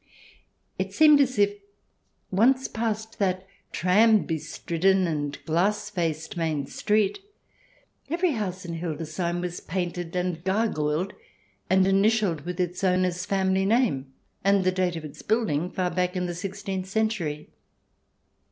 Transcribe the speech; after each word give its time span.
It 0.79 0.95
seemed 0.95 1.21
as 1.21 1.37
if, 1.37 1.59
once 2.31 2.67
past 2.67 3.19
that 3.19 3.45
tram 3.71 4.25
bestridden 4.25 5.05
and 5.05 5.37
glass 5.45 5.91
faced 5.91 6.35
main 6.35 6.65
street, 6.65 7.19
every 8.09 8.31
house 8.31 8.65
in 8.65 8.73
Hildesheim 8.79 9.41
was 9.41 9.59
painted 9.59 10.15
and 10.15 10.43
gargoyled 10.43 11.13
and 11.69 11.85
initialled 11.85 12.45
with 12.45 12.59
its 12.59 12.83
owner's 12.83 13.27
family 13.27 13.63
name 13.63 14.11
and 14.43 14.63
the 14.63 14.71
date 14.71 14.95
of 14.95 15.05
its 15.05 15.21
building, 15.21 15.69
far 15.69 15.91
back 15.91 16.15
in 16.15 16.25
the 16.25 16.33
sixteenth 16.33 16.87
century. 16.87 17.51